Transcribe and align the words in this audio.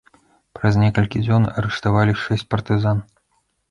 Праз 0.59 0.73
некалькі 0.85 1.23
дзён 1.25 1.47
арыштавалі 1.57 2.19
шэсць 2.27 2.49
партызан. 2.57 3.09